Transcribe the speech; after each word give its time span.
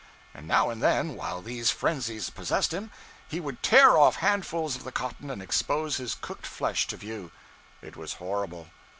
And 0.33 0.47
now 0.47 0.71
and 0.71 0.81
then 0.81 1.15
while 1.15 1.43
these 1.43 1.69
frenzies 1.69 2.31
possessed 2.31 2.73
him, 2.73 2.89
he 3.29 3.39
would 3.39 3.61
tear 3.61 3.95
off 3.99 4.15
handfuls 4.15 4.75
of 4.75 4.83
the 4.83 4.91
cotton 4.91 5.29
and 5.29 5.43
expose 5.43 5.97
his 5.97 6.15
cooked 6.15 6.47
flesh 6.47 6.87
to 6.87 6.97
view. 6.97 7.31
It 7.83 7.95
was 7.95 8.13
horrible. 8.13 8.69